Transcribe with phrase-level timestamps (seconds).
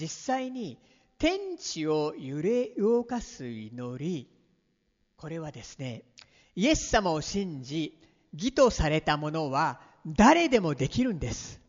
[0.00, 0.78] 実際に
[1.18, 4.30] 天地を揺れ動かす祈り。
[5.18, 6.04] これはですね
[6.56, 8.00] イエス様を信じ
[8.32, 11.60] 義とされたものは誰でもできるんです。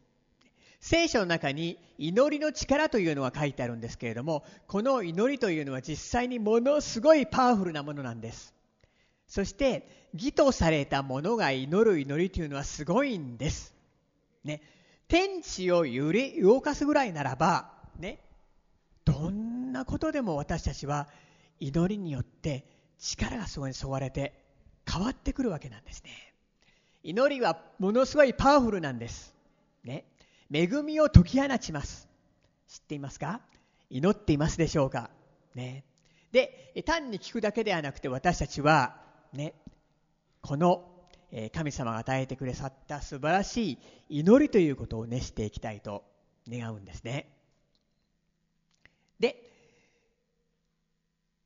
[0.79, 8.53] 聖書の中に祈りの力というのが書いてあるんですけれどもこの祈りというのは実際にものすごいパワフルなものなんです。
[9.27, 13.73] そして義とされたものが祈る祈りというのはすごいんです。
[14.45, 14.61] ね、
[15.09, 18.19] 天地を揺れ動かすぐらいならば、ね、
[19.05, 21.07] どんなことでも私たちは
[21.59, 22.65] 祈りによって
[22.99, 24.33] 力がそこにそわれて
[24.91, 26.11] 変わってくるわけなんですね。
[27.03, 29.33] 祈りはものすごいパワフルなんです。
[29.83, 30.05] ね、
[30.51, 32.07] 恵みを解き放ちます。
[32.67, 33.41] 知っていますか？
[33.89, 35.09] 祈っていますでしょうか？
[35.55, 35.83] ね。
[36.31, 38.95] で、単に聞くだけではなくて私たちは
[39.33, 39.53] ね、
[40.41, 40.87] この
[41.53, 43.71] 神様が与えてくださった素晴らし
[44.09, 46.03] い祈りということをねしていきたいと
[46.47, 47.27] 願うんですね。
[49.21, 49.41] で、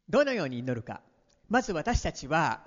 [0.10, 1.02] どのように祈るか。
[1.50, 2.62] まず私たちは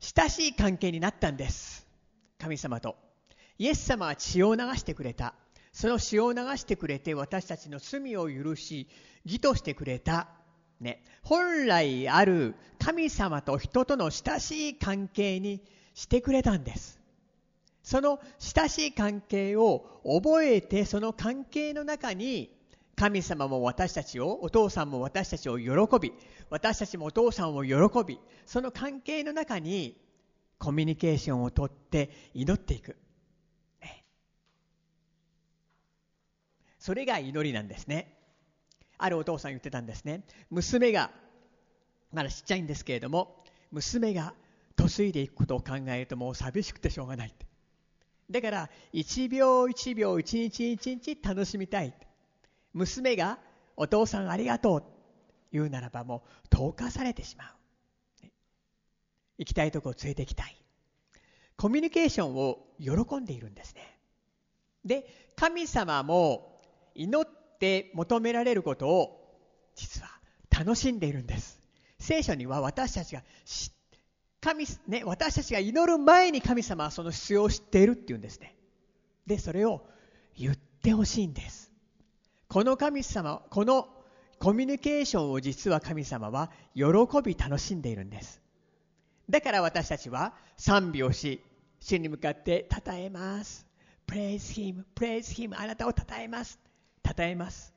[0.00, 1.86] 親しい関係になったんです。
[2.38, 2.96] 神様と。
[3.58, 5.34] イエス様は血を流してくれた。
[5.72, 8.88] その血を流してくれて私たちの罪を許し
[9.24, 10.28] 義としてくれた
[10.80, 15.62] ね、本来ある神様と人との親しい関係に
[15.94, 17.00] してくれたんです。
[17.82, 22.55] その親しい関係を覚えて、その関係の中に
[22.96, 26.12] 神様も私たちを、お父さんも私たちを喜び、
[26.50, 27.72] 私たちもお父さんを喜
[28.06, 29.96] び、その関係の中に
[30.58, 32.96] コミュニケーションをとって祈っていく。
[36.78, 38.16] それが祈りなんですね。
[38.98, 41.10] あるお父さん言ってたんですね娘が
[42.12, 44.34] まだちっちゃいんですけれども娘が
[44.78, 47.34] 嫁いでいくことを考えるともう寂しくてしょうがない
[48.30, 51.94] だから一秒一秒一日一日楽しみたい
[52.76, 53.38] 娘が
[53.76, 54.82] お父さんありがとう
[55.50, 57.48] 言うならばもう投下されてしまう。
[59.38, 60.56] 行きたいとこを連れて行きたい。
[61.56, 63.98] コミュニケーションを喜んでいるんですね。
[64.84, 65.06] で
[65.36, 66.60] 神様も
[66.94, 69.36] 祈って求められることを
[69.74, 70.08] 実は
[70.50, 71.60] 楽しんでいるんです。
[71.98, 73.22] 聖書には私たちが
[74.40, 78.54] 神、ね、私たちが祈る前に神様はその必要を知っているっていうんですね。
[79.26, 79.86] でそれを
[80.36, 81.65] 言ってほしいんです。
[82.48, 83.88] この神様この
[84.38, 86.84] コミュニケーションを実は神様は喜
[87.24, 88.40] び楽しんでいるんです。
[89.28, 91.42] だから私たちは賛美をし
[91.80, 93.66] 主に向かって称えます。
[94.06, 96.58] Praise Him, Praise Him あなたを称えます。
[97.04, 97.72] 称えます。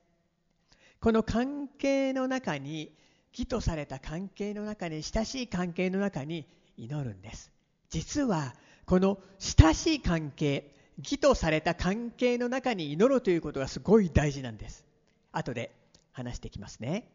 [1.00, 2.92] この関係の中に
[3.32, 6.46] 義とされた関係の中に親しい関係の中に
[6.78, 7.52] 祈るんです。
[7.90, 8.54] 実は
[8.86, 14.86] この親しい関係義とされた関係の中に祈るということがすごい大事なんです。
[15.32, 15.72] 後で
[16.12, 17.10] 話していきますね。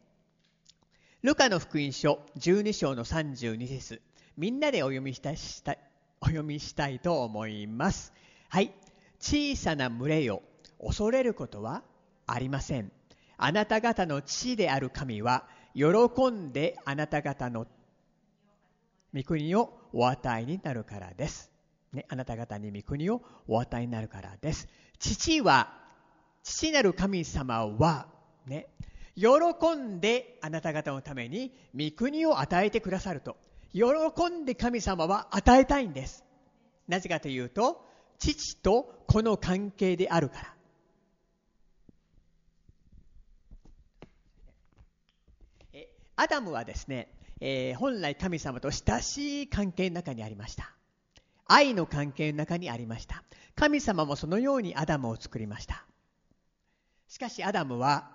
[1.22, 4.00] ルカの福音書12章の32節。
[4.37, 5.78] みんなでお読みしたい
[6.21, 8.12] お読みしたいと思います。
[8.49, 8.72] はい。
[9.21, 10.43] 小さな群れよ。
[10.83, 11.83] 恐れることは
[12.27, 12.91] ありません。
[13.37, 15.84] あなた方の父である神は喜
[16.31, 17.66] んであなた方の
[19.15, 21.53] 御国をお与えになるからです。
[21.94, 24.69] ね、あなた方に御国をお与えになるからです。
[24.99, 25.72] 父は、
[26.43, 28.09] 父なる神様は、
[28.47, 28.69] ね、
[29.16, 29.28] 喜
[29.77, 33.37] んであなた方のために御国を与えてくださると。
[33.72, 33.83] 喜
[34.31, 36.25] んで神様は与えたいんです。
[36.87, 37.84] なぜかというと、
[38.19, 40.54] 父とこの関係であるから。
[46.16, 47.09] アダムはですね、
[47.41, 50.72] えー、本来神様と親しい関係の中にありました。
[51.47, 53.22] 愛の関係の中にありました。
[53.55, 55.84] 神様もそのようにアダムを作りました。
[57.09, 58.10] しかしアダムは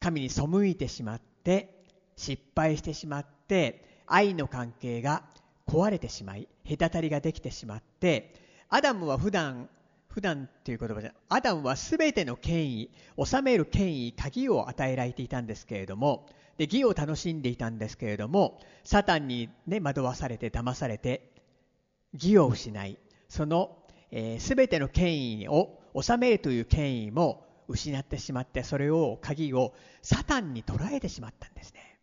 [0.00, 1.84] 神に背いてしまって
[2.16, 5.22] 失敗してしまって愛の関係が
[5.68, 8.34] 壊れてしまい隔たりができてしまって
[8.68, 9.68] アダムは普段
[10.08, 12.90] 普段という言葉じゃアダムは全ての権威
[13.24, 16.26] 治める権威鍵を与えられていたんですけれども
[16.58, 21.32] で義を楽しんでいたんですけれどもサタンに、ね、惑わされて騙されて
[22.12, 22.98] 義を失い
[23.28, 23.78] その、
[24.10, 31.98] えー、全ての権威を治めるという権威も失ってしまってそれを鍵をサタンに捉えてしまったんですね。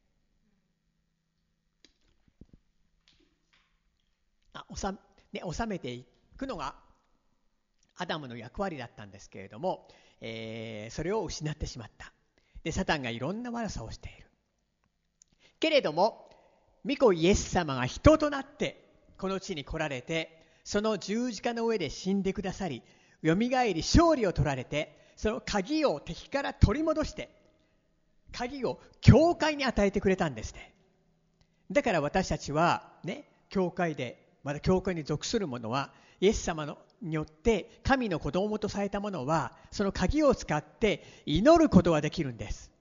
[4.53, 4.88] あ収
[5.33, 6.05] ね収めてい
[6.38, 6.75] くのが
[7.97, 9.88] アダムの役割だったんですけれども、
[10.21, 12.13] えー、それを失ってしまった
[12.63, 14.26] でサタンがいろんな悪さをしている
[15.59, 16.30] けれども
[16.86, 18.86] 御子イエス様が人となって
[19.18, 22.81] この地に来られてその十字架の上で死んでくださり
[23.21, 27.30] よみがえり勝利を取られてその鍵を敵から取り戻して
[28.31, 30.74] 鍵を教会に与えてくれたんですね
[31.71, 42.71] だから私たちはね教会でまだ教会に属する者はイエス様のによって神の子供とされたものはその鍵を使って祈ることができるんです。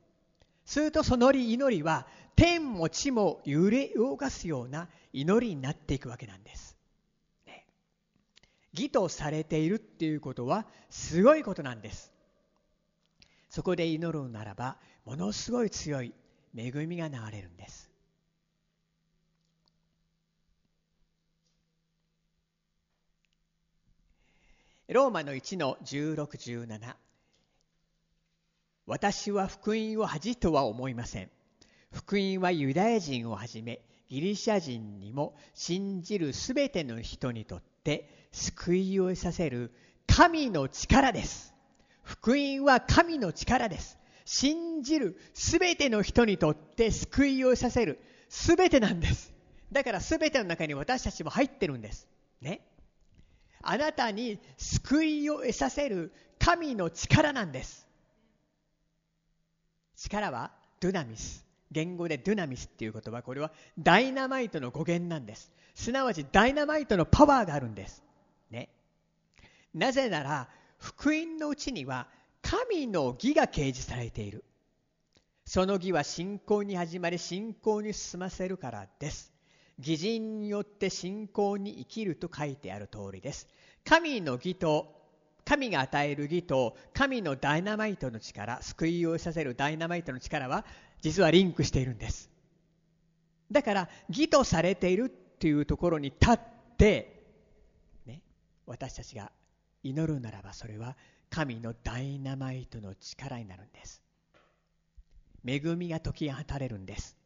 [0.66, 6.76] するとその祈りは天も地も揺れ動かすような祈りになっていくわけなんです、
[7.46, 7.64] ね、
[8.74, 12.12] 義とされているっていうことはすごいことなんです。
[13.48, 14.76] そこで祈るならば
[15.06, 16.12] ものすごい強い
[16.54, 17.90] 恵みが流れるんです。
[24.88, 26.96] ローマの1の1617
[28.86, 31.30] 私は福音を恥とは思いません。
[31.92, 39.72] 福音はユダヤ人をはじめギリシャ人にも信じるすべての人にとって救いを得させる
[40.06, 41.52] 神の力です。
[42.02, 43.98] 福音は神の力です。
[44.24, 49.32] 信じるすべての人にとって救いを得させるすべてなんです。
[49.72, 52.06] だからすべての中に私たちも入ってるんです。
[52.40, 52.60] ね。
[53.62, 57.85] あなたに救いを得させる神の力なんです。
[59.96, 63.22] 力はドゥナミス言語でドゥナミスっていう言葉。
[63.22, 65.50] これはダイナマイトの語源なんです。
[65.74, 68.02] すなわちダイナマイトのパワーがあるんです。
[68.50, 68.68] ね。
[69.74, 70.48] なぜなら
[70.78, 72.08] 福音のうちには
[72.40, 74.44] 神の義が掲示されている。
[75.44, 79.32] その義は信仰に始まり信仰に進ませるからです。
[79.78, 83.48] 義人によって信仰に生きると書いてある通りです。
[83.84, 84.95] 神の義と
[85.46, 90.66] 神が与える義と神のダイナマイトの力救いをさせるダイナマイトの力は
[91.00, 92.28] 実はリンクしているんです。
[93.52, 96.40] だから義とされているっていうところに立っ
[96.76, 97.22] て、
[98.06, 98.22] ね、
[98.66, 99.30] 私たちが
[99.84, 100.96] 祈るならばそれは
[101.30, 104.02] 神のダイナマイトの力になるんです。
[105.46, 107.16] 恵みが解き放たれるんです、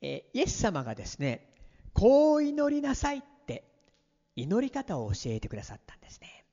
[0.00, 1.48] えイエス様がですね
[1.92, 3.24] こう祈りなさい
[4.36, 6.44] 祈り方を教えてくださったんですね。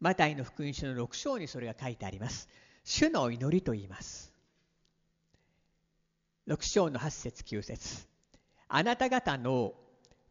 [0.00, 2.48] マタイの福音書の6章にそれが書いてあります。
[2.84, 4.32] 主の祈りと言います。
[6.48, 8.06] 6章の8節9節。
[8.68, 9.72] あなた方の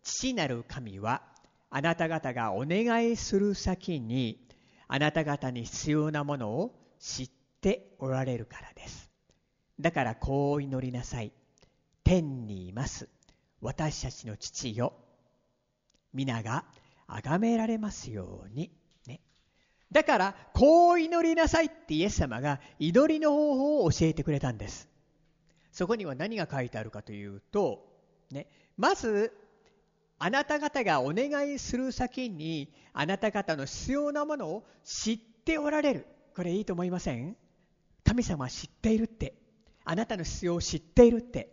[0.04, 1.24] 父なる神は
[1.70, 4.48] あなた方がお願いする先に
[4.88, 7.30] あなた方に必要なものを知っ
[7.62, 9.10] ておられるからです。
[9.80, 11.32] だからこう祈りなさい。
[12.04, 13.10] 天にいます。
[13.62, 14.94] 私たちの父よ。
[16.14, 16.66] 皆が
[17.08, 18.72] 崇められますように。
[19.08, 19.22] ね。
[19.92, 24.90] だからこう祈りなさいってイエス様が祈りの方法を教えてくれたんです。
[25.72, 27.86] そこには何が書いてあるかというと、
[28.32, 29.34] ね、まず
[30.20, 36.08] あなた方がお願いする先にあなた方の必要なものを知っておられる。
[36.36, 37.36] これいいと思いません？
[38.04, 39.36] 神様は知っているって。
[39.86, 41.52] あなたの必要を知っているって、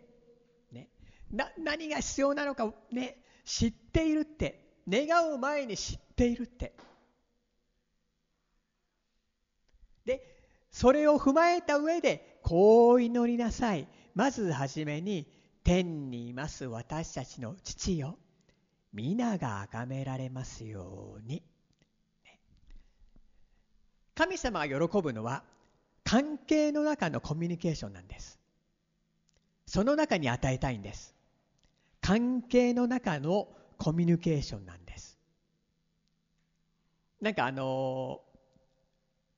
[0.71, 0.87] ね、
[1.31, 4.61] な何が必要なのか、ね、知っているって。
[4.89, 6.73] 願う前に知っているって。
[10.05, 10.25] で
[10.71, 13.87] それを踏まえた上でこう祈りなさい。
[14.15, 15.27] まずはじめに
[15.63, 18.17] 天にいます私たちの父よ。
[18.93, 21.43] 皆が崇められますように。
[24.15, 25.43] 神様が喜ぶのは
[26.03, 28.39] 関係の中のコミュニケーションなんです。
[29.65, 31.15] その中に与えたいんです。
[32.11, 35.17] 関係の中のコミュニケーションなんです。
[37.21, 38.19] なんかあの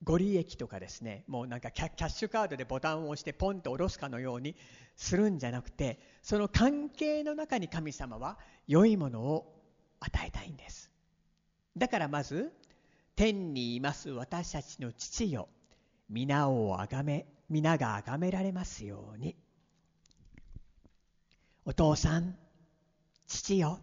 [0.04, 4.56] ご利益とかですねもうなんかキャッシュカードでボタンを押してポンと下ろすかのように
[4.96, 9.54] するんじゃなくてその関係の中に神様は良いものを
[10.00, 10.90] 与えたいんです。
[11.78, 12.52] だからまず
[13.16, 15.48] 天にいます私たちの父よ
[16.10, 19.36] 皆をあがめ皆があがめられますように。
[21.66, 22.36] お父さん
[23.28, 23.80] 父よ。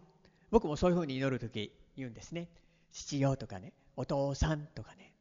[0.49, 2.49] 僕もそういうふうに祈る時言うんですね。
[2.91, 3.73] 父よとかね。
[3.95, 5.13] お父さんとかね。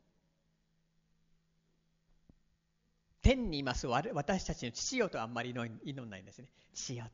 [3.22, 6.48] 天にいます私たちの父よとあんまり祈らないんですね。
[6.72, 7.04] 父よ、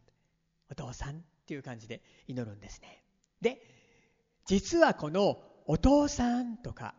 [0.70, 3.02] お父さんっていう感じで祈るんですね。
[3.40, 3.60] で、
[4.44, 6.94] 実はこのお父さんとか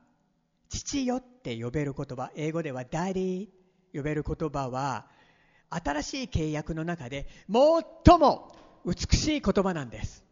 [0.69, 3.48] 父よって呼べる言葉、英語では daddy
[3.93, 5.07] 呼べる言葉は
[5.69, 8.55] 新しい契約の中で最も
[8.86, 10.24] 美しい言葉なんです。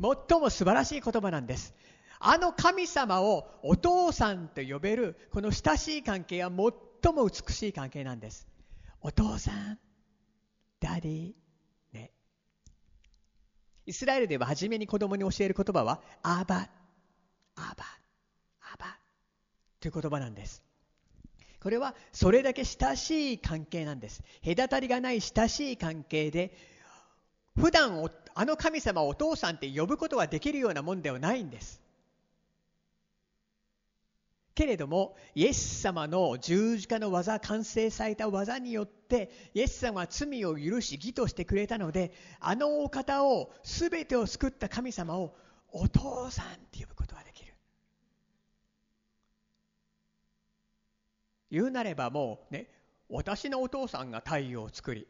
[0.00, 1.74] 最も素晴らしい言葉なんです。
[2.20, 8.46] あの神様をお父さんと呼べるこの親しい関係は最も美しい関係なんです。
[9.00, 9.78] お父さん、
[10.80, 11.32] daddy、
[11.92, 12.10] ね。
[13.86, 18.98] イスラエルでは初めに子供に教える言葉は、אבא、אבא、אבא
[19.80, 20.62] という言葉なんです
[21.62, 26.56] これはそれだけ親しい関係なんです隔たりがない親しい関係で
[27.58, 31.82] 普段あの神様をお父さんって呼ぶことができるようなもんではないんです。
[34.54, 45.34] けれどもイエス様の十字架の技完成された技によってイエス様は罪を許し義としてくれたのであのお方を全てを救った神様を
[45.70, 47.54] お父さんって呼ぶことができる。
[51.50, 52.68] 言うなればもうね
[53.08, 55.06] 私のお父さんが太陽を作り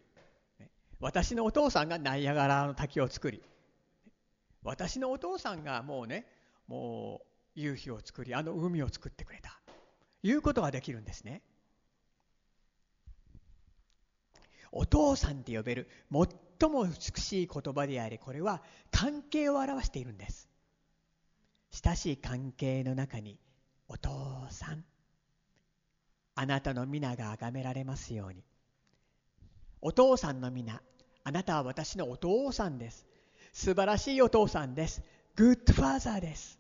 [1.01, 3.43] 私のお父さんがナイアガラの滝を作り
[4.63, 6.27] 私のお父さんがもうね
[6.67, 9.59] もう夕日を作りあの海を作ってくれた。
[10.23, 11.43] いうことができるんですね。
[14.71, 15.89] お父さんって呼べる
[16.61, 20.49] 最も美しい言葉でありこれは関係を表しているんです。
[21.71, 23.39] 親しい関係の中に
[23.89, 24.11] お父
[24.51, 24.85] さん
[26.35, 28.45] あなたの皆が崇められますように。
[29.81, 30.83] お父さんの皆
[31.25, 33.07] あなたは私のお父さんです。
[33.53, 35.03] 素晴らしいお父さんです。
[35.37, 36.59] グッドファーザーです。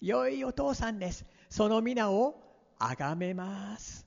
[0.00, 1.24] 良いお父さんです。
[1.48, 2.34] その皆を
[2.78, 4.06] 崇めます。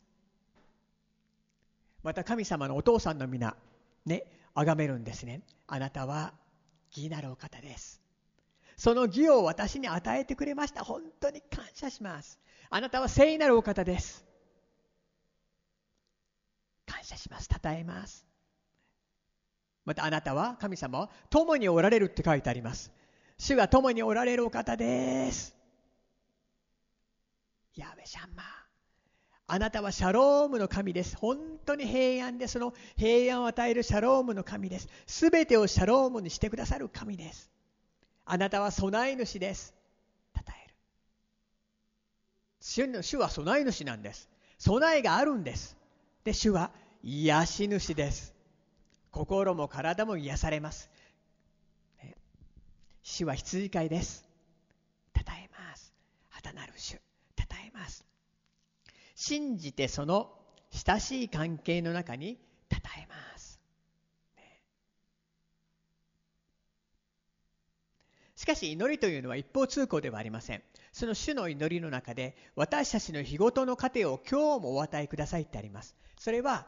[2.03, 3.55] また神様のお父さんの皆
[4.05, 5.41] ね崇めるんですね。
[5.67, 6.33] あなたは
[6.95, 8.01] 義なるお方です。
[8.75, 10.83] その義を私に与えてくれました。
[10.83, 12.39] 本当に感謝します。
[12.69, 14.25] あなたは聖なるお方です。
[16.85, 17.47] 感謝します。
[17.47, 18.32] 称えます。
[19.85, 22.91] またあなたは神様は共におられるって書いてあります。
[23.37, 25.55] 主が共におられるお方です。
[27.75, 28.43] ヤベシャンマ
[29.47, 31.17] あなたはシャロームの神です。
[31.17, 34.87] 本当に平安でその平安を与えるシャロームの神です。
[35.05, 37.51] すべてをシャロームにしてくださる神です。
[38.25, 39.75] あなたは備え主です。
[40.35, 40.73] 称える。
[42.61, 44.29] 主の主は備え主なんです。
[44.57, 45.75] 備えがあるんです。
[46.23, 46.71] で主は
[47.03, 48.32] 癒し主です。
[49.13, 50.89] 心も体も癒されます。
[53.03, 54.25] 主は羊飼いです。
[55.15, 55.93] 称えます。
[56.29, 56.95] 旗なる主。
[56.95, 56.99] 称
[57.67, 58.03] えます。
[59.13, 60.33] 信じてその
[60.71, 62.39] 親しい関係の中に
[62.71, 63.59] 称えます。
[68.35, 70.63] しかし祈りというのは一方通行ではありません。
[70.91, 75.95] その主の祈りの中で私たちの日ごとの糧を今日もお与えくださいってあります。
[76.17, 76.67] それは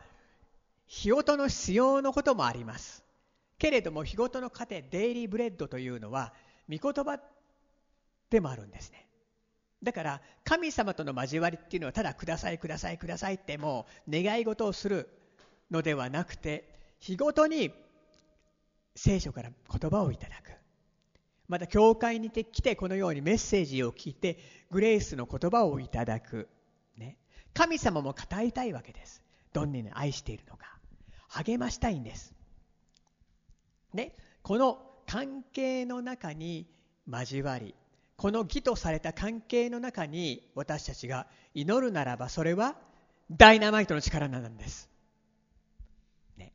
[0.87, 3.03] 日ごとの必要のこともあります。
[3.57, 6.33] けれども日ごとの糧デイリーブレッドというのは
[6.69, 7.19] 御言葉
[8.29, 9.07] でもあるんですね。
[9.81, 15.09] だから神様との交わりっていうのはただくださいくださいくださいってもう願い事をする
[15.69, 17.71] のではなくて日ごとに
[18.95, 20.51] 聖書から言葉をいただく。
[21.47, 24.39] また教会に来てこのようにメッセージを聞いて
[24.71, 26.49] グレースの言葉をいただく、
[26.97, 27.17] ね、
[27.53, 29.21] 神様も語りたいわけです。
[29.53, 30.74] どんなに愛しているのか。
[31.43, 32.33] 励ましたいんです。
[33.93, 36.67] ね、この関係の中に
[37.07, 37.75] 交わり
[38.17, 42.75] この義とされた関係の中に私たちが祈るならばそれは
[43.29, 44.89] ダイナマイトの力なんです。
[46.37, 46.53] ね、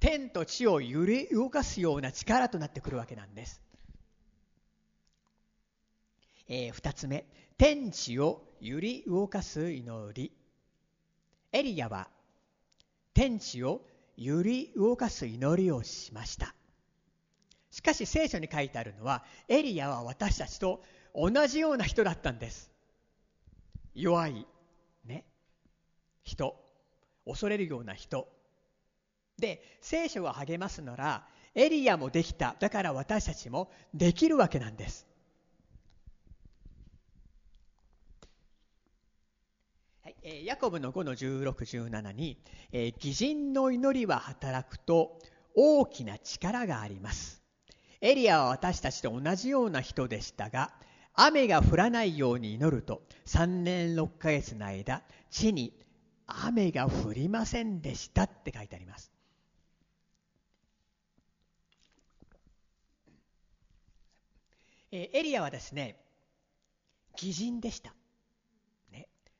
[0.00, 3.62] 天と地を揺れ動かすような力となってくるわけなんです。
[6.48, 7.26] えー、2つ目
[7.56, 10.32] 天地を揺り動かす祈り
[11.52, 12.08] エリアは
[13.18, 13.80] 天地を
[14.16, 16.54] 揺り動かす祈りをしました。
[17.72, 20.84] しかし聖書に書いてあるのはエリアは私たちと
[21.16, 22.70] 同じような人だったんです。
[23.92, 24.46] 弱い
[25.04, 25.24] ね。
[26.22, 26.54] 人。
[27.26, 28.28] 恐れるような人。
[29.36, 32.54] で聖書が励ますならエリアもできた。
[32.60, 35.08] だから私たちもできるわけなんです。
[40.22, 42.38] えヤコブの5の1617に、
[42.72, 45.18] え義人の祈りは働くと
[45.54, 47.42] 大きな力があります。
[48.00, 50.72] エリアは私たちと同じような人でしたが
[51.14, 55.72] 雨が降らないように祈ると3年6ヶ月の間地に
[56.26, 59.10] 雨が降りませんでしたって書いてあります。
[64.92, 65.96] えエリアはですね
[67.12, 67.97] 義人でした。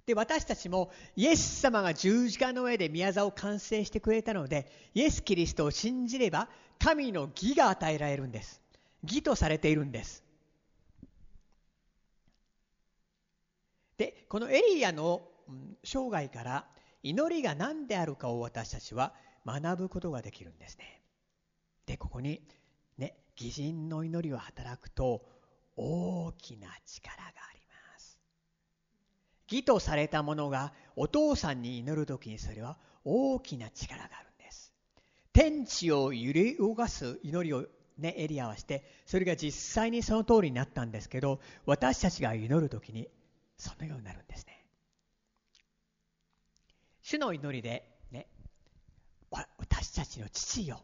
[0.09, 6.49] で私たちもイエス様が十字架の上で宮沢を完成してくれたのでイエス・キリストを信じれば
[6.79, 8.63] 神の義が与えられるんです。
[9.03, 10.25] 義とされているんです。
[13.99, 15.21] でこのエリアの
[15.85, 16.65] 生涯から
[17.03, 19.13] 祈りが何であるかを私たちは
[19.45, 21.03] 学ぶことができるんですね。
[21.85, 22.41] でここに
[22.97, 25.21] ね義人の祈りを働くと
[25.77, 27.48] 大きな力が
[29.51, 34.73] 義とされたものがお父さんに祈る時にそれは大きな力があるんです。
[35.33, 43.09] 天地を揺り動かす祈りをね、エリアはしてそれが実際にその通りになったんですけど私たちが祈る時に
[43.57, 44.65] そのようになるんですね。
[47.03, 48.29] 主の祈りでね
[49.31, 50.81] 私たちの父よ。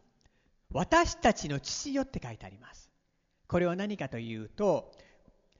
[0.71, 2.89] 私たちの父よって書いてあります。
[3.47, 4.91] これは何かというと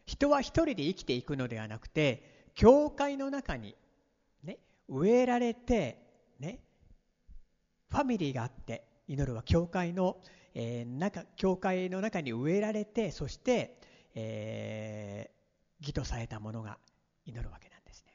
[0.05, 3.75] 人は一人で生きていくのではなくて教会の中に、
[4.43, 4.57] ね、
[4.87, 5.99] 植えられて、
[6.39, 6.59] ね、
[7.89, 10.17] ファミリーがあって祈るは教会の、
[10.53, 13.77] えー、中教会の中に植えられてそして、
[14.15, 16.77] えー、義とされたものが
[17.25, 18.13] 祈るわけなんですね。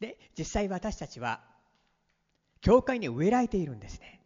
[0.00, 1.40] で実際私たちは
[2.60, 4.20] 教会に植えられているんですね。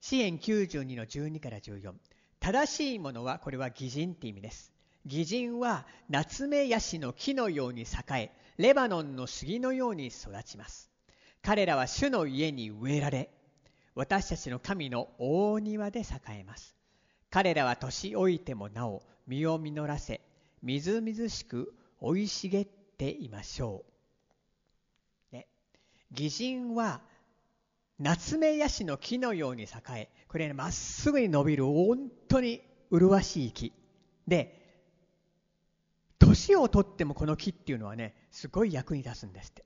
[0.00, 1.92] 支援92の12から14
[2.40, 4.72] 正しいものはこれは偽人って意味です
[5.06, 10.90] 偽人は夏目ヤシの木のように栄えレバノンの杉のように育ちます。
[11.42, 13.30] 彼らは主の家に植えられ
[13.94, 16.04] 私たちの神の大庭で栄
[16.40, 16.74] えます。
[17.30, 20.20] 彼らは年老いてもなお実を実らせ
[20.62, 22.66] みずみずしく生い茂っ
[22.98, 23.84] ていましょ
[25.32, 25.46] う、ね、
[26.12, 27.00] 偽人は
[27.98, 33.72] 夏目ヤシの木のように栄えこれま、ね、っすぐに伸びる本当に麗しい木。
[34.26, 34.55] で
[36.18, 39.64] 年をとってもこの木っていうのはねすごい役に立つんですって。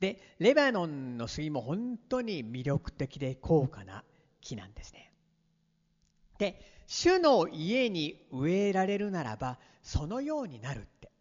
[0.00, 4.02] でレバノンの杉も本当に魅力的で高価な
[4.40, 5.12] 木なんですね。
[6.38, 11.12] で主の家に植えられるならばそのようになるって。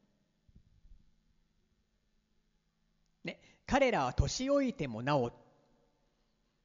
[3.24, 5.32] ね彼らは年老いてもなお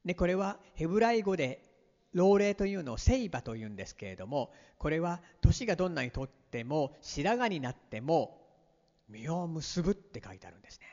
[0.05, 1.66] でこれはヘブライ語で
[2.13, 8.41] 老齢というのをセイバというんですけれどもこれは年がどんなにとっても白髪になっても
[9.09, 10.85] 実を結ぶって書いてあるんですね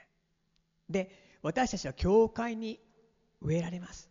[0.88, 2.80] で私たちは教会に
[3.40, 4.10] 植えられます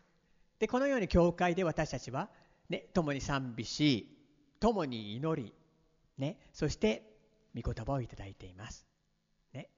[0.60, 2.30] でこのように教会で私たちは、
[2.70, 4.10] ね、共に賛美し
[4.60, 5.54] 共に祈り、
[6.18, 7.04] ね、そして
[7.56, 8.86] 御言葉をいただいています、
[9.54, 9.70] ね、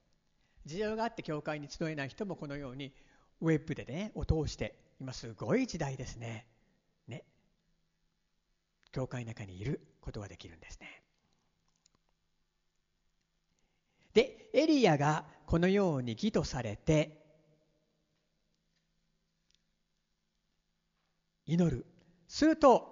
[0.64, 2.92] 事情があって教会に集えない人もこのように
[3.40, 6.16] ウェブでねを通して今すごい時代です。
[6.16, 6.46] ね。
[8.96, 11.02] 教会の中にいることができるんですね。
[14.14, 17.22] で、エリアがこのように義とされて、
[21.44, 21.84] 祈る。
[22.26, 22.88] すると、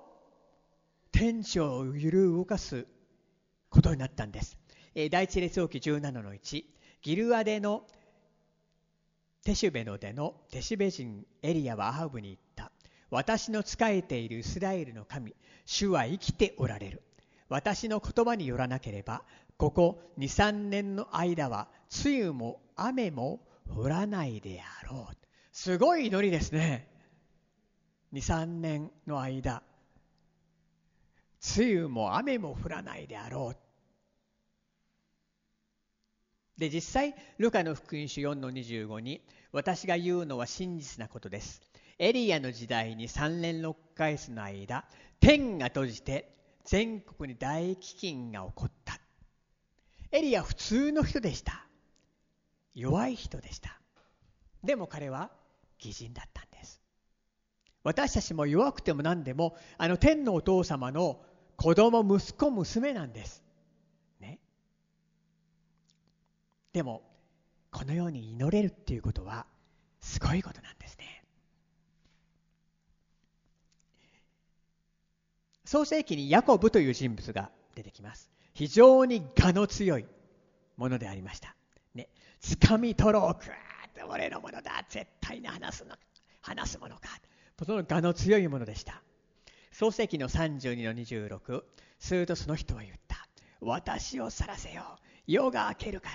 [1.11, 2.87] 天地を揺る動かす
[3.71, 4.59] ことになったんです。
[5.11, 6.65] 第一列王記17の1、
[7.01, 7.87] ギルアデの
[9.43, 12.44] テシュベの出のテシュベ人エリアはアハブに言っ。
[13.15, 17.01] 私の仕えているイスラエルの神、主は生きておられる。
[17.49, 19.23] 私の言葉によらなければ、
[19.57, 21.69] ここ2、3年の間は、
[22.05, 25.17] 梅雨も雨も降らないであろう。
[25.53, 26.89] すごい祈りですね。
[28.15, 29.63] 2、3年の間、
[31.57, 33.57] 梅雨も雨も降らないであろう。
[36.59, 41.61] で実際ルカの福音書4の25に私が言うのは真実なことです
[41.99, 44.85] エリアの時代に3年6ヶ月の間
[45.21, 46.33] 天が閉じて
[46.65, 48.99] 全国に大飢饉が起こった。
[50.11, 51.67] エリア普通の人でした。
[52.75, 53.81] 弱い人でした。
[54.63, 55.31] でも彼は
[55.79, 56.81] 義人だったんです。
[57.83, 61.21] 私たちも弱くても何でもあの天のお父様の
[61.57, 63.43] 子供息子娘なんです。
[64.21, 64.41] ね。
[66.73, 67.03] でも
[67.71, 69.47] このように祈れるっていうことは
[70.01, 71.14] すごいことなんですね。
[75.75, 78.31] 創世記にヤコブという人物が出てきます。
[78.53, 80.07] 非常に我の強い
[80.77, 81.57] ものでありました。
[81.97, 82.09] ね。
[82.41, 83.35] 掴み取ろう。
[83.35, 84.87] くーって俺のものだ。
[84.89, 85.97] 絶対に話すの
[86.43, 87.09] 話すものか。
[87.67, 89.03] その我の強いものでした。
[89.73, 91.65] 創世記の32の26
[91.99, 93.27] するとその人は言った。
[93.61, 95.01] 私を去らせよう。
[95.27, 96.15] 夜が明けるから。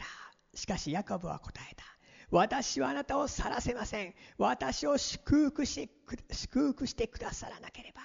[0.58, 1.84] しかしヤコブは答えた。
[2.32, 4.14] 私はあなたを去らせません。
[4.38, 5.90] 私を祝福し
[6.32, 8.00] 祝福してくださらなければ、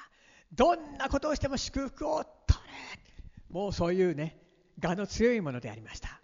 [0.54, 3.04] どんなことをしても祝福を取れ。
[3.50, 4.38] もうそういうね、
[4.82, 6.20] 我の強いものでありました。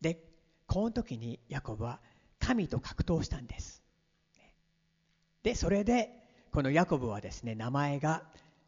[0.00, 0.22] で、
[0.66, 2.00] この時にヤコブは
[2.38, 3.82] 神と格闘したんです。
[5.42, 6.12] で、それで、
[6.52, 8.22] このヤコブはですね、名前が、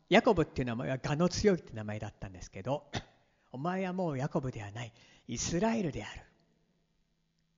[0.08, 2.90] ヤコブっていう名前は我の強いって名前だったんですけど、
[3.52, 4.92] お前はもうヤコブではない。
[5.28, 6.22] イスラエルである。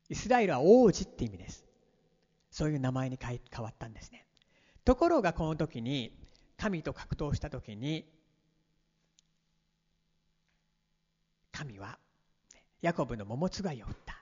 [0.09, 1.65] イスラエルは王子って意味です。
[2.51, 4.27] そういう名前に変わったんですね。
[4.85, 6.13] ところがこの時に
[6.57, 8.05] 神と格闘した時に
[11.53, 11.99] 神は
[12.81, 14.17] ヤコブの桃つがいを打った。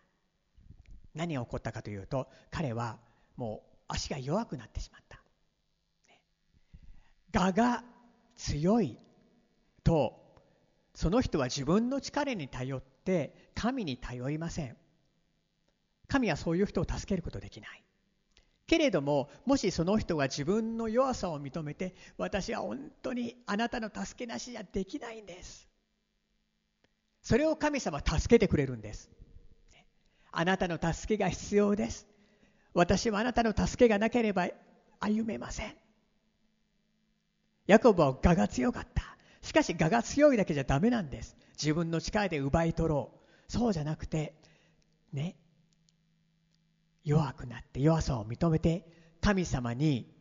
[1.14, 2.98] 何が起こったかというと彼は
[3.36, 5.20] もう足が弱くなってしまった。
[7.32, 7.84] 我が
[8.36, 8.98] 強い
[9.84, 10.20] と
[10.94, 14.76] その人は自分の力に頼って神に頼りません。
[16.08, 17.84] 神はそういう人を助けることできない。
[18.70, 25.66] けれどももしその人が自分の弱さを認めて私は本当にあなたの助けなしじゃできないんです。
[27.20, 29.10] それを神様助けてくれるんです。
[30.30, 32.06] あなたの助けが必要です。
[32.72, 34.46] 私はあなたの助けがなければ
[35.00, 35.74] 歩めません。
[37.66, 39.02] ヤコブは我が強かった。
[39.42, 41.36] しかし我が強いだけじゃダメなんです。
[41.60, 43.10] 自分の力で奪い取ろ
[43.48, 43.50] う。
[43.50, 44.36] そうじゃなくて
[45.12, 45.34] ね
[47.04, 48.86] 弱くなって弱さを認めて
[49.20, 50.12] 神様に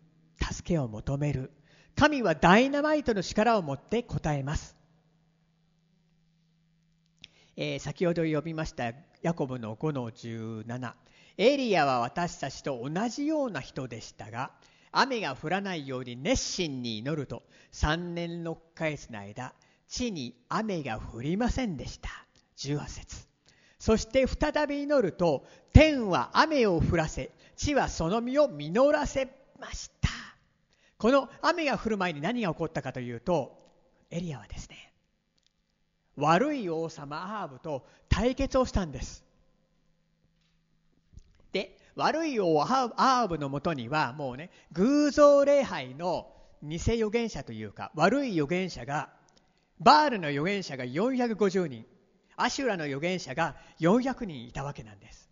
[0.42, 1.52] 助けを求める。
[2.00, 4.78] 神はダイナマイトの力を持って答えます、
[7.58, 10.94] えー、先ほど呼びましたヤコブの5の17
[11.38, 14.52] エリアは私たちと同じような人でしたが
[14.94, 19.54] 雨が降らないように熱心に祈ると3年6ヶ月の間
[19.90, 22.10] 地に雨が降りませんでした。
[22.58, 23.29] 18節。
[23.80, 30.10] そして再び祈ると天は雨を降らせ地はその実を実らせました。
[30.98, 33.58] この雨が降る前に何が起こったかというと
[34.12, 34.92] エリアはですね
[36.18, 39.24] 悪い王様アーブと対決をしたんです。
[41.54, 46.28] で悪い王アーブのもとにはもうね偶像礼拝の
[46.62, 49.10] 偽預言者というか悪い預言者が
[49.80, 51.86] バールの預言者が450人。
[52.42, 55.30] アシュラの預言者が400人いたわけなんです。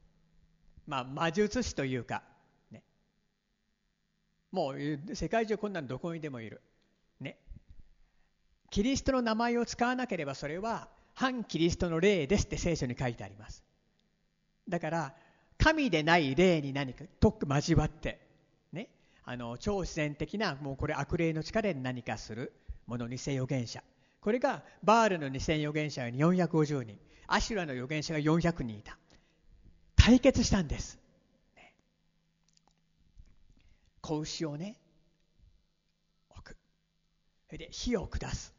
[0.86, 2.22] まあ、魔術師というか、
[2.70, 2.84] ね、
[4.52, 6.62] もう世界中こんなのどこにでもいる。
[7.22, 7.38] ね、
[8.70, 13.64] キリストの名前を使わなければそれは反キリストの霊ですって聖書に書いてあります。
[14.68, 15.16] だから
[15.58, 18.20] 神でない霊に何かとく交わって、
[18.74, 18.90] ね、
[19.24, 22.54] あの超自然的なもうこれ悪霊の力で何かする
[22.86, 23.82] もの偽預言者
[24.28, 28.98] これがバールの2000預言者が450人アシュラの預言者が400人いた。
[29.96, 31.00] 対決したんです、
[31.56, 31.74] ね、
[34.02, 34.76] 子牛をね
[36.30, 36.58] 置く。
[37.46, 38.54] それで火を下す、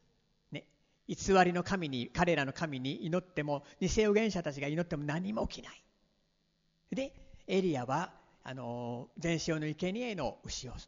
[0.52, 0.64] ね、
[1.06, 5.82] 偽りの神に彼らの神に祈っても偽預言者たちが祈っても何も起きない。
[6.92, 7.12] で
[7.46, 10.78] エリアはあの全焼の生贄の牛を、ね、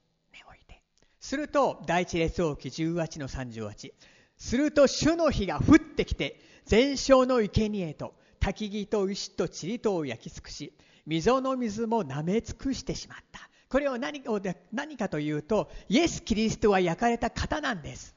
[0.47, 0.81] 置いて。
[1.21, 3.93] すると第一列王記18の38
[4.40, 10.72] すると主の日が降ってきて全焼の生贄と焚き木と石と塵とを焼き尽くし
[11.07, 13.48] 溝の水も舐め尽くしてしまった。
[13.68, 14.22] これは何
[14.72, 18.16] 何かというとイエス・キリストは焼かれた方なんです、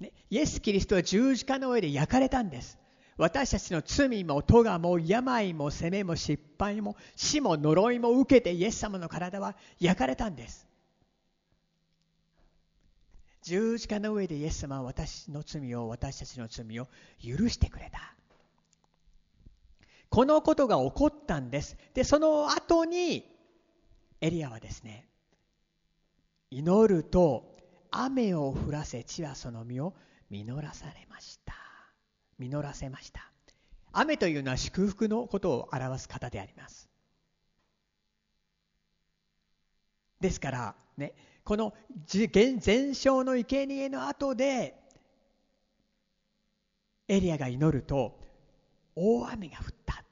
[0.00, 2.78] ね、イエス・キリストは十字架の上で焼かれたんです。
[3.16, 10.66] 私たちの罪も咎も病も責めも失敗も死も呪いも受けてイエス様の体は焼かれたんです。
[13.44, 16.88] 十字架の上でイエス様は私の罪を私たちの罪を
[17.22, 18.14] 許してくれた。
[20.08, 21.76] このことが起こったんです。
[21.92, 23.30] でその後に
[24.22, 25.06] エリアはですね
[26.50, 27.54] 祈ると
[27.90, 29.94] 雨を降らせ地はその実を
[30.30, 31.54] 実らされました。
[32.38, 33.30] 実らせました。
[33.92, 36.88] 雨というのは祝福のことを表す方であります。
[40.18, 41.12] ですからね
[41.44, 41.74] この
[42.06, 44.74] 全焼の生贄の後で
[47.06, 48.18] エリアが祈ると
[48.96, 50.02] 大雨が降った。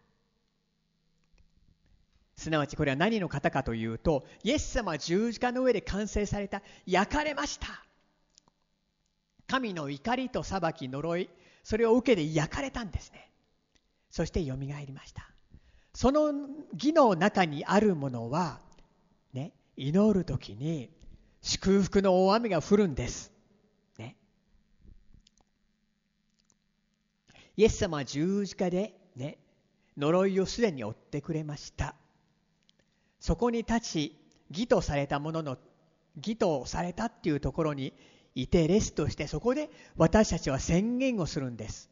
[2.36, 7.66] すなわちこれは何の方かというとイエス様は十字架の上で完成された焼かれました。
[9.46, 11.30] 神の怒りと裁き呪い
[11.62, 13.30] それを受けて焼かれたんですね。
[14.10, 15.30] そしてよみがえりました。
[15.94, 16.32] その
[16.74, 18.60] 義の中にあるものは
[19.32, 20.90] ね祈る時に
[21.42, 23.32] 祝福の大雨が降るんです。
[23.98, 24.16] ね、
[27.56, 29.38] イエス様は十字架で、ね、
[29.98, 31.94] 呪いをすでに負ってくれました。
[33.20, 34.16] そこに立ち、
[34.50, 35.58] 義とされたものの、
[36.16, 37.92] 義とされたっていうところに
[38.34, 41.91] いてレストして、そこで私たちは宣言をするんです。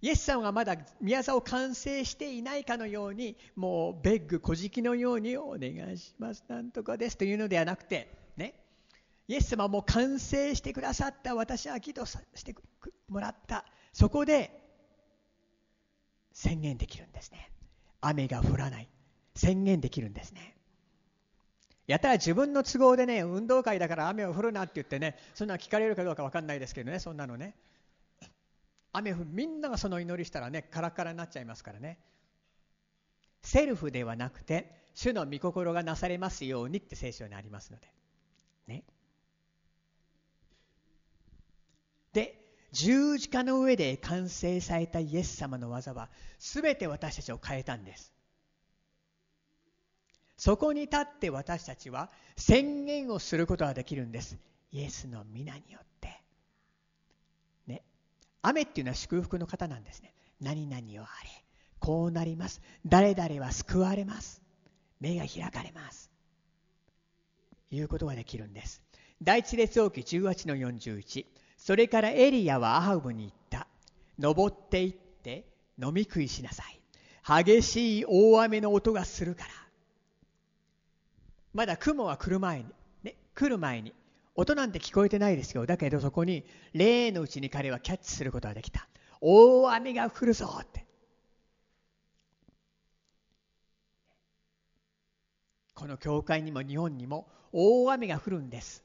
[0.00, 6.44] イエス様がまだ宮沢を完成していないかのようにもうベッグ小敷のようにお願いします。
[6.48, 7.16] なんとかです。
[7.16, 8.54] というのではなくてね。
[9.26, 12.54] イエス様はもう完成してくださった私は義として
[13.08, 13.64] もらった。
[13.92, 14.50] そこで
[16.32, 17.50] 宣言できるんですね。
[18.00, 18.88] 雨が降らない。
[19.34, 20.54] 宣言できるんですね。
[21.88, 27.56] やったら自分の都合でね運動会だから雨を降るなって言ってねそんな聞かれるかどうか分かんないですけどねそんなのね。
[28.92, 31.98] 雨降みんながその祈りしたらねカラカラになっちゃいますからね。
[33.42, 37.86] セルフではなくて主の御心がなされますようにって聖書にありますので。
[38.66, 38.84] ね。
[42.12, 42.40] で
[42.72, 48.12] 十字架の上で完成されたイエス様の技は全て私たちを変えたんです。
[50.36, 54.38] そこに立って私たちは宣言をすることができるんです。
[54.70, 55.97] イエスの皆によって。
[58.42, 61.44] 雨っていうのは祝福の方なんですね何々をあれ
[61.78, 64.42] こうなります誰々は救われます
[65.00, 66.10] 目が開かれます
[67.70, 68.82] いうことができるんです
[69.22, 71.26] 第一列王記18の41
[71.58, 73.66] それからエリアはアハブに言った。
[74.18, 75.44] 登っていって
[75.82, 76.80] 飲み食いしなさい。
[77.44, 79.50] 激しい大雨の音がするから。
[81.52, 82.66] まだ雲は来る前に、
[83.02, 83.92] ね、来る前に。
[84.38, 85.66] 音なんて聞こえてないですよ。
[85.66, 88.86] だけどそこに霊のうちに彼はキャッチすることができた。
[89.20, 90.86] 大雨が降るぞって。
[95.74, 98.84] この教会にも日本にも大雨が降るんです。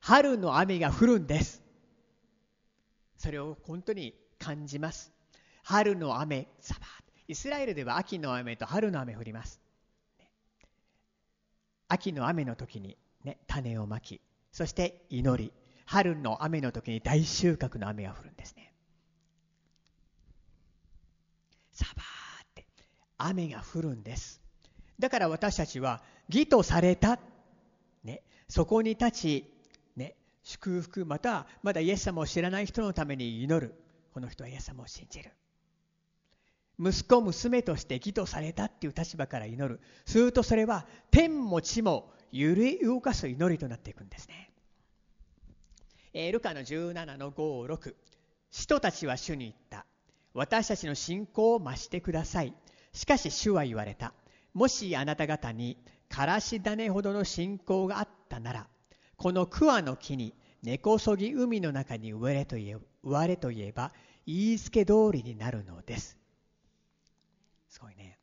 [0.00, 1.62] 春の雨が降るんです。
[3.16, 5.10] それを本当に感じます。
[5.62, 6.86] 春の雨、ザバー
[7.28, 9.62] イスラエルでは秋の雨と春の雨降ります。
[11.88, 14.20] 秋の雨の時に、ね、種をまき、
[14.54, 15.52] そして祈り、
[15.84, 18.72] 春の雨の時に大収穫の雨が降るんですね。
[21.72, 22.64] ザバーって
[23.18, 24.40] 雨が降るんです。
[25.00, 27.18] だから私たちは義とされた、
[28.04, 29.44] ね、そこに立ち
[29.96, 30.14] ね。
[30.44, 33.74] 祝福またはまだイエス様を知らない人のために祈る。
[34.12, 35.32] この人はイエス様を信じる。
[36.78, 39.80] 息子娘として義とされたっていう立場から祈る。
[40.06, 44.50] するとそれは天も地も揺り動かす祈りとなっていくんですね、
[46.12, 47.94] えー、ルカの17の56
[48.50, 49.84] 使徒たちは主に言った。
[50.32, 52.54] 私たちの信仰を増してください。
[52.92, 54.12] しかし主は言われた。
[54.52, 55.76] もしあなた方に
[56.08, 58.68] からし種ほどの信仰があったなら
[59.16, 63.92] この桑の木に根こそぎ海の中に植えれと言え植われといえば
[64.24, 66.16] 言いつけ通りになるのです。
[67.68, 68.18] すごいね。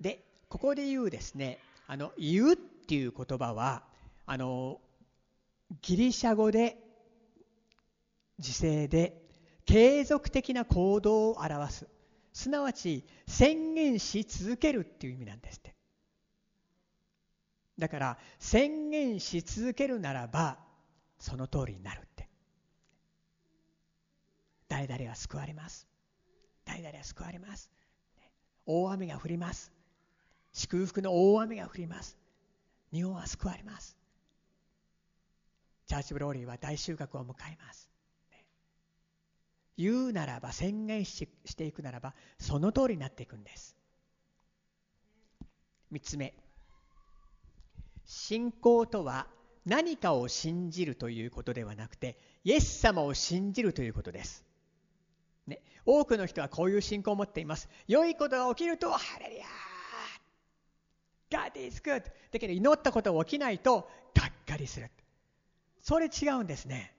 [0.00, 3.82] で、ここで言うですね、あの、言うっていう言葉は、
[4.26, 4.82] あの、
[5.80, 6.76] ギリシャ語で、
[8.38, 9.16] 時世で、
[9.64, 11.88] 継続的な行動を表す。
[12.34, 15.74] すなわち、宣言し続けるっていう意味なんですって。
[17.78, 20.58] だから宣言し続けるならば
[21.18, 22.28] その通りになるって。
[24.68, 25.88] 誰々は救われます。
[26.66, 27.70] 誰々は救われます。
[28.66, 29.72] 大雨が降ります。
[30.52, 32.16] 祝福の大雨が降ります。
[32.92, 33.96] 日本は救われます。
[35.86, 37.90] チャーチブローリーは大収穫を迎えます。
[39.78, 43.76] 言うならば宣言していくならばその通りになっていくんです。
[45.92, 46.34] 3つ目。
[48.04, 49.26] 信仰とは
[49.64, 54.44] 何かを信じるということではなくてイエス様を信じるということです、
[55.46, 57.68] ね、多くの人はこういう信仰を持っています。
[57.86, 59.71] 良いことが起きるとハレリア
[61.32, 62.02] God is good.
[62.30, 64.90] だけど祈ったことが起きないとがっかりする。
[65.80, 66.94] それ違うんですね。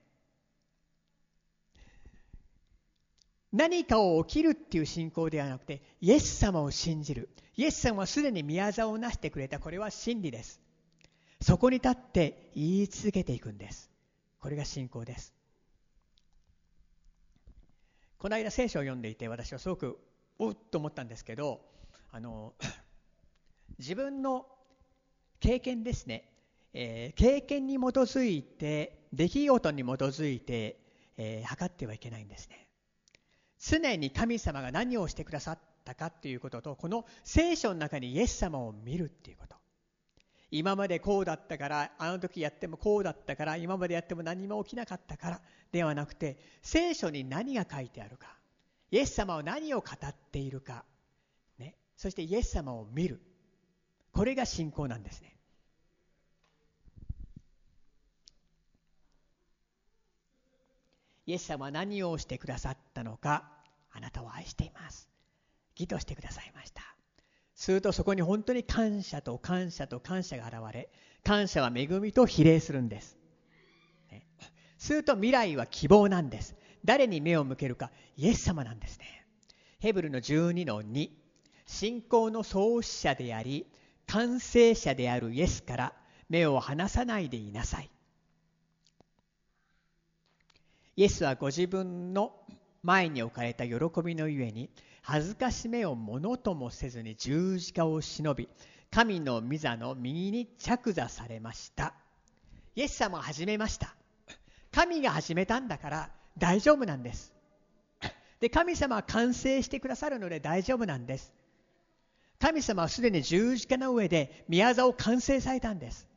[3.52, 7.30] 何かを起きるっていう信仰ではなくてイエス様を信じる。
[7.56, 9.60] イエス様はすでに宮沢を成してくれた。
[9.60, 10.60] これは真理です。
[11.40, 13.92] そこに立って言い続けていくんです。
[14.40, 15.34] これが信仰です。
[18.18, 20.00] この間聖書を読んでいて私はすごく
[20.40, 21.60] おっと思ったんですけど
[22.12, 22.54] あの
[23.80, 24.46] 自分の
[25.40, 26.30] 経験ですね、
[26.74, 30.80] えー、経験に基づいて出来事に基づいて、
[31.18, 32.68] えー、測ってはいけないんですね。
[33.60, 39.56] 常に神様が何をしてくださったかっていうこととこの聖書の中にイエス様を見るっていうこと。
[40.52, 48.28] 今までこうだったからあの時やってもこうだったから今までやっても何も起きなかったからではなくて聖書に何が書いてあるか
[48.92, 50.86] イエス様は何を語っているか、
[51.58, 53.20] ね、そしてイエス様を見る。
[54.14, 55.36] これが信仰なんですね。
[61.26, 63.50] イエス様は何をしてくださったのか
[63.92, 65.10] あなたを愛しています。
[65.76, 66.84] 義としてくださいました。
[67.56, 70.90] するとそこに本当に感謝と感謝と感謝が現れ
[71.24, 73.16] 感謝は恵みと比例するんです、
[74.12, 74.26] ね、
[74.78, 76.56] すると未来は希望なんです。
[76.86, 79.26] 誰に目を向けるかイエス様なんですね。
[79.80, 81.10] ヘブルの12の2
[81.66, 83.66] 信仰の創始者であり
[84.08, 85.94] 完成者であるイエスから
[86.30, 87.90] 目を離さないでいなさい。
[90.96, 92.34] イエスはご自分の
[92.84, 94.70] 前に置かれた喜びのゆえに
[95.02, 98.48] 恥ずかしめをものともせずに十字架を忍び
[98.92, 101.94] 神の御座の右に着座されました。
[102.76, 103.96] イエス様が始めました。
[104.72, 107.34] 神が始めたんだから大丈夫なんです。
[108.40, 111.34] で神様は完成してくださるので大丈夫なんです。
[112.44, 116.10] 神様はすでに十字架の上で宮座を完成されたんです。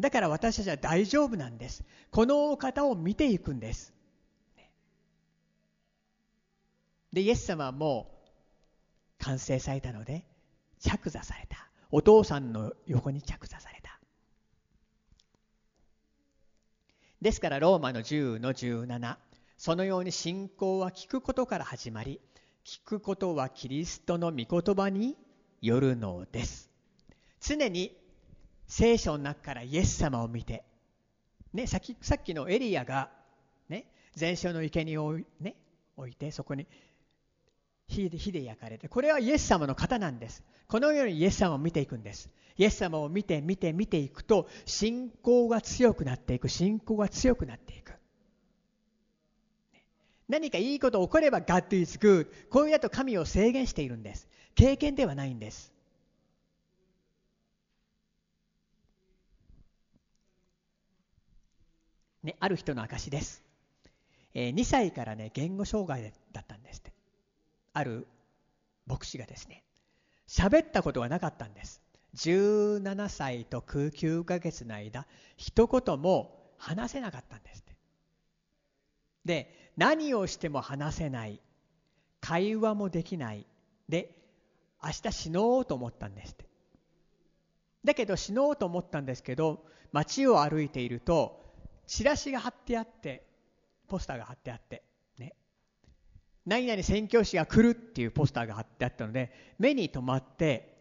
[0.00, 1.84] だから私たちは大丈夫なんです。
[2.10, 3.94] このお方を見ていくんです。
[7.12, 8.10] でイエス様はも
[9.20, 10.24] う完成されたので
[10.80, 11.68] 着座された。
[11.92, 14.00] お父さんの横に着座された。
[17.22, 19.18] ですからローマの10の17
[19.56, 22.20] そのように信仰は聞くことから始まり
[22.64, 25.16] 聞くことはキリストの御言葉に
[25.60, 26.70] よるのです。
[27.40, 27.94] 常に
[28.66, 30.64] 聖書の中からイエス様を見て、
[31.52, 33.10] ね、さっきさっきのエリアが、
[33.68, 35.56] ね、全焼の池に置い,、ね、
[35.98, 36.66] 置いてそこに
[37.86, 40.42] 火で火で焼かれてこれはイエス様の方なんです。
[40.66, 42.30] このようにイエス様を見ていくんです。
[42.56, 47.93] イエス様を見て見て見ていくと信仰が強くなっていく信仰が強くなっていく。
[50.28, 54.28] 何かいいこと起これば God is good こういうだと神を制限しているんです。
[54.54, 55.72] 経験ではないんです。
[62.22, 63.44] ね、ある人の証です、
[64.32, 66.92] えー、2歳からね言語障害だったんですって。
[67.74, 68.06] ある
[68.86, 69.62] 牧師がですね
[70.26, 71.82] 喋ったことがなかったんです。
[72.16, 75.06] 17歳と9ヶ月の間
[75.36, 77.73] 一言も話せなかったんですって。
[79.24, 81.40] で何をしても話せない。
[82.20, 83.46] 会話もできない。
[83.88, 84.14] で
[84.82, 86.46] 明日死のうと思ったんですって。
[87.84, 91.44] だけど死のうと思ったんですけど街を歩いていると
[91.86, 93.26] チラシが貼ってあって
[93.88, 94.82] ポスターが貼ってあって
[95.18, 95.34] ね。
[96.46, 100.74] 何々宣教師が来るっていうポスターが貼ってあったので目に留まって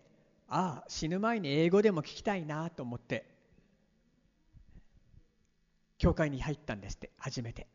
[0.48, 3.26] ああ死ぬ前に英語でも聞きたいなと思って
[5.98, 7.68] 教会に入ったんですって初めて。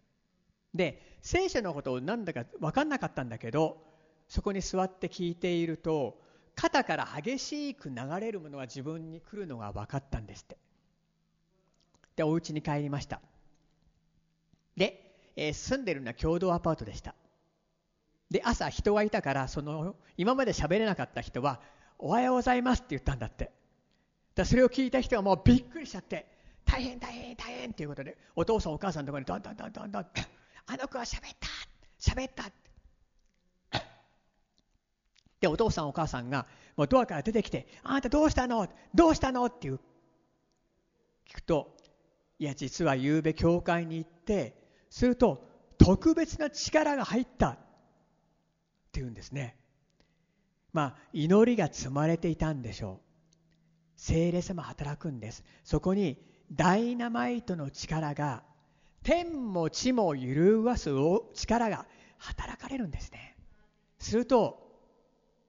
[0.74, 3.83] で聖書のことをなんだか分かんなかったんだけど
[4.28, 6.20] そこに座って聞いていると
[6.54, 10.57] 肩から激しく流れるものが自分に来るのが分かったんですって。
[12.16, 13.20] でお家に帰りました。
[14.76, 17.14] で、えー、住んでるのは共同アパートでした。
[18.28, 21.61] で朝人がいたからその今まで喋れなかった人は
[21.98, 23.52] 「おはようございます」って言ったんだって。
[24.35, 26.26] だそれを聞いた人はもうびっくりしちゃって
[26.66, 30.07] 「大変大変大変」っていうことでお父さんお母さんのところにどんどんどんどんどん
[30.70, 31.48] 「あの子は喋った
[31.98, 32.44] 喋った」
[35.40, 38.68] でお父さんお母さんがもうドアから出てきて「あなたどうしたの？
[38.94, 39.81] どうしたの?」っていう
[41.26, 41.76] 聞くと
[42.38, 44.54] 「いや実はゆうべ教会に行って
[44.90, 45.46] すると
[45.78, 47.59] 特別な力が入った」っ
[48.92, 49.57] ていうんですね。
[50.72, 53.09] まあ祈りが積まれていたんでしょう。
[53.96, 55.44] 聖霊様働くんです。
[55.64, 56.18] そこに
[56.52, 58.44] ダイナマイトの力が
[59.02, 60.90] 天も地も揺るがす
[61.34, 61.87] 力が
[62.18, 63.37] 働かれるんですね。
[63.98, 64.68] すると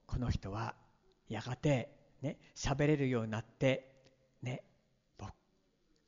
[0.06, 0.74] この人は
[1.28, 1.90] やがて
[2.22, 3.92] ね喋れるようになって
[4.42, 4.62] ね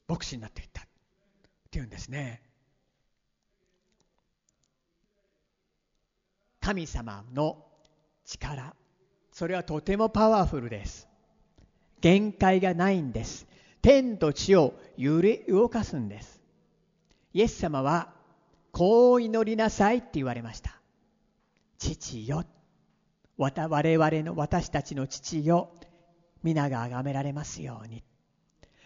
[0.08, 0.84] 牧師になっていったっ
[1.70, 2.42] ていうんですね。
[6.60, 7.64] 神様の
[8.24, 8.74] 力
[9.32, 11.08] それはとてもパワフルです。
[12.00, 13.46] 限界がないんです。
[13.80, 16.41] 天と地を揺れ動かすんです。
[17.34, 18.12] イエス様は
[18.72, 20.80] こう祈りなさいって言われました。
[21.78, 22.44] 父よ。
[23.36, 25.72] 我々の私たちの父よ
[26.42, 28.02] 皆が崇められますように。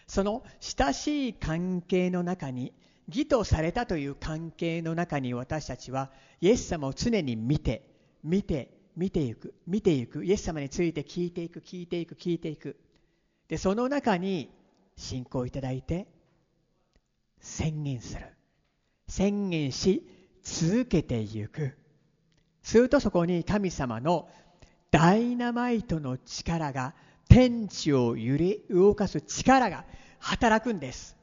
[0.07, 2.73] その親しい関係の中に
[3.09, 7.91] 義とされたという関係の中に私たちはイエス様を常に見て
[8.23, 10.25] 見て見ていく見ていく。
[10.25, 12.77] イエス様について聞いていく聞いていく聞いていく。
[13.49, 14.51] でその中に
[14.97, 16.07] 信仰をいただいて
[17.41, 18.36] 宣言する。
[19.09, 20.07] 宣言し
[20.43, 21.77] 続けていく
[22.63, 24.29] するとそこに神様の
[24.91, 26.95] ダイナマイトの力が
[27.29, 29.85] 天地を揺り動かす力が
[30.19, 31.17] 働くんです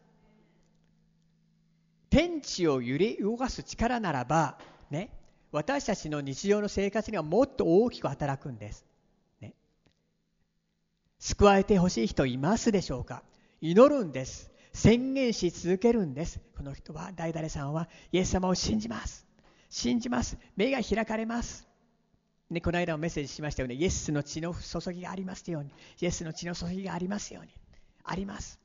[2.09, 4.59] 天地を揺り動かす力ならば、
[4.91, 5.09] ね、
[5.51, 8.86] 私たちの日常の生活にはもっと大きく働くんです。
[9.41, 9.55] ね、
[11.17, 13.23] 救われてほしい人いますでしょうか？
[13.61, 14.51] 祈るんです。
[14.74, 16.39] 宣言し続けるんです。
[16.57, 19.26] この人は、誰々さんはイエス様を信じます。
[19.69, 20.38] 信じます。
[20.55, 21.67] 目が開かれます。
[22.49, 23.76] ね、この間もメッセージしましたよね。
[23.76, 25.71] イエスの血の注ぎがありますように。
[26.01, 27.51] イエスの血の注ぎがありますように。
[28.03, 28.59] あります。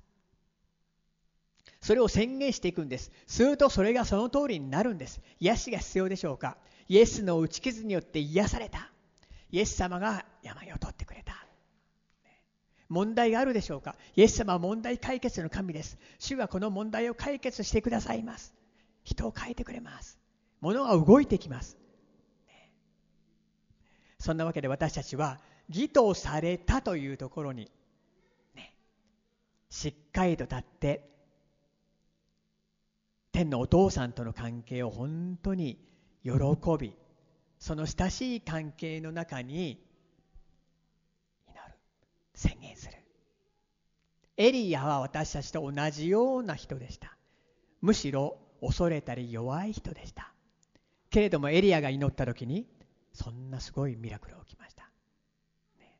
[1.80, 6.56] それを宣言していくんですするとそれがその通りになるんです癒しが必要でしょうか
[6.88, 8.90] イエスの打ち傷によって癒された
[9.50, 11.04] イエス様が病を取って
[12.88, 13.96] 問題があるでしょうか？
[14.16, 15.98] イエス様は問題解決の神です。
[16.18, 18.54] 主がこの問題を解決してくださいます。
[19.04, 20.18] 人を変えてくれます。
[20.60, 21.76] 物が動いてきます、
[24.18, 27.70] そんなわけで私たちは義とされたというところに、
[28.56, 28.74] ね、
[29.70, 31.08] しっかりと立って
[33.30, 35.78] 天のお父さんとの関係を本当に
[36.24, 36.32] 喜
[36.76, 36.96] び
[37.60, 39.80] その親しい関係の中に
[42.38, 42.92] 宣言する。
[44.36, 47.16] エリアは私たちと同じような人でした。
[47.80, 50.32] むしろ恐れたり弱い人でした。
[51.10, 52.68] けれどもエリアが祈った時に
[53.12, 54.84] そんなすごいミラクルが起きました、
[55.80, 55.98] ね、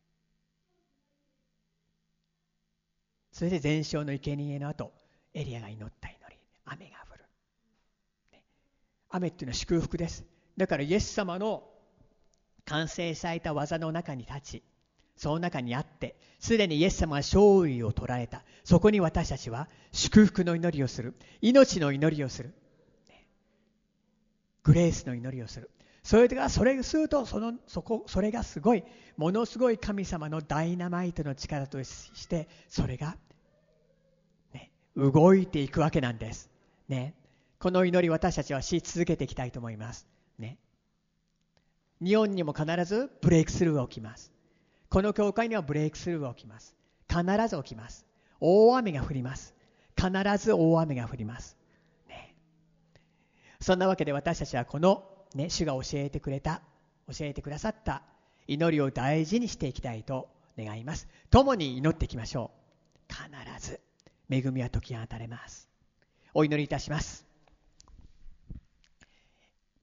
[3.33, 4.93] それで全焼の生贄の後
[5.35, 6.37] エリアが祈った祈り。
[6.67, 7.25] 雨が降る、
[8.33, 8.45] ね、
[9.11, 10.25] 雨っていうのは祝福です。
[10.57, 11.69] だからイエス様の
[12.65, 14.63] 完成された技の中に立ち
[15.19, 18.45] その中にあってすでにイエス様が勝利を取られた。
[18.65, 21.15] そこに私たちは祝福の祈りをする。
[21.43, 22.55] 命の祈りをする。
[24.63, 25.71] グレースの祈りをする。
[26.05, 28.85] それがそれするとそのそこそれがすごい
[29.17, 33.17] ものすごい神様のダイナマイトの力としてそれが、
[34.55, 36.51] ね、動いていくわけなんです、
[36.89, 37.15] ね、
[37.59, 40.07] この祈り私たちはし続けていきたいと思います。
[40.39, 40.59] ね。
[42.01, 44.33] 日本にも必ずブレイクスルーが起きます。
[44.91, 46.75] この教会にはブレイクスルーが起きます。
[47.09, 48.07] 必ず起きます。
[48.41, 49.55] 大雨が降ります。
[49.99, 51.57] 必ず大雨が降ります、
[52.09, 52.37] ね、
[53.61, 56.63] そんなわけで私たちはこの、ね、主が教えてくれた
[57.09, 58.03] 教えてくださった
[58.47, 61.09] 祈りを大事にしていきたいと願います。
[61.31, 62.53] 共に祈っていきましょ
[63.11, 63.13] う。
[63.13, 63.81] 必ず。
[64.31, 65.69] 恵みは解き放たれます。
[66.33, 67.27] お祈りいたします。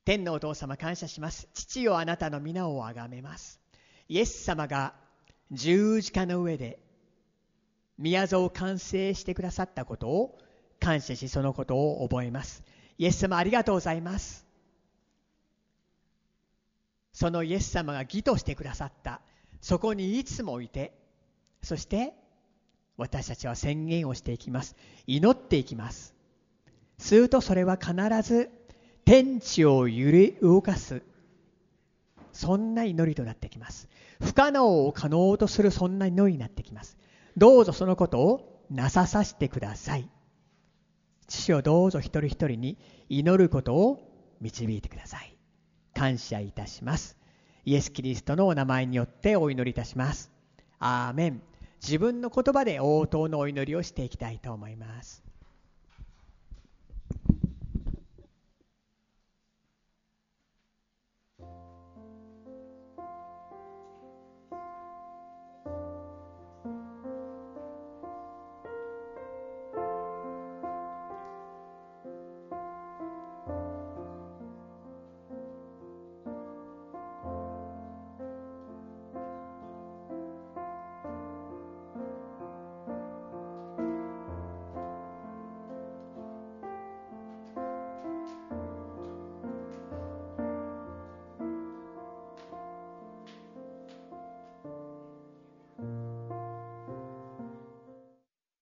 [0.05, 1.49] 天のお父様感謝します。
[1.53, 3.59] 父よあなたの皆をあがめます。
[4.07, 4.93] イエス様が
[5.51, 6.79] 十字架の上で
[7.97, 10.37] 宮像を完成してくださったことを
[10.79, 12.63] 感謝しそのことを覚えます。
[12.97, 14.45] イエス様ありがとうございます。
[17.13, 19.21] そのイエス様が義としてくださった。
[19.61, 20.93] そこにいつもいて
[21.63, 22.13] そして
[22.97, 24.75] 私たちは宣言をしていきます。
[25.07, 26.13] 祈っていきます。
[26.97, 28.51] するとそれは必ず
[29.05, 31.01] 天地を揺り動かす
[32.36, 33.88] そんな祈りとなってきます。
[34.21, 36.97] 不可能を可能とするそんな祈りになってきます。
[37.38, 40.09] どうぞそのことをなささせてください。
[41.27, 42.77] 父をどうぞ一人一人に
[43.07, 45.38] 祈ることを導いてください。
[45.93, 47.17] 感謝いたします。
[47.63, 50.29] イエス・キリストのお名前によってお祈りいたします。
[50.77, 51.41] アーメン。
[51.81, 55.23] 自分の言葉で応答のお祈りをしていきたいと思います。